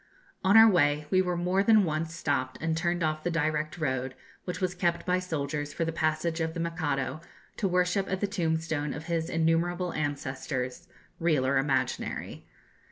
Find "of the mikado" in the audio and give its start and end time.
6.41-7.21